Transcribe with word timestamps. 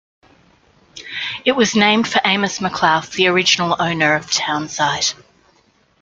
It 1.45 1.51
was 1.51 1.75
named 1.75 2.07
for 2.07 2.21
Amos 2.25 2.57
McLouth, 2.57 3.11
the 3.13 3.27
original 3.27 3.75
owner 3.79 4.15
of 4.15 4.25
the 4.25 4.33
town 4.33 4.67
site. 4.67 5.13